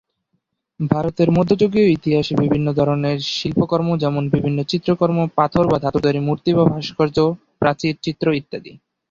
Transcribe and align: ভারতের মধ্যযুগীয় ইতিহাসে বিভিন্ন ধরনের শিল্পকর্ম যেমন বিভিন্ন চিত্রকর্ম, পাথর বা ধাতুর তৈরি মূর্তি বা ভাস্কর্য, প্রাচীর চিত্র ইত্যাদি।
ভারতের 0.79 1.29
মধ্যযুগীয় 1.31 1.87
ইতিহাসে 1.89 2.33
বিভিন্ন 2.43 2.67
ধরনের 2.79 3.17
শিল্পকর্ম 3.31 3.89
যেমন 4.03 4.23
বিভিন্ন 4.35 4.59
চিত্রকর্ম, 4.71 5.17
পাথর 5.37 5.63
বা 5.67 5.77
ধাতুর 5.83 6.03
তৈরি 6.05 6.21
মূর্তি 6.27 6.49
বা 6.53 6.63
ভাস্কর্য, 6.71 7.17
প্রাচীর 7.59 7.95
চিত্র 8.05 8.25
ইত্যাদি। 8.39 8.71